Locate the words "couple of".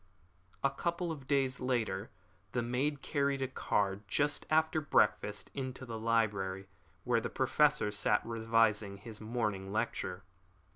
0.71-1.27